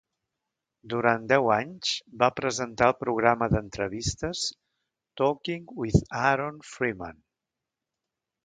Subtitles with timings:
[0.93, 1.91] Durant deu anys,
[2.23, 4.43] va presentar el programa d'entrevistes
[5.23, 7.25] "Talking with Aaron Freeman".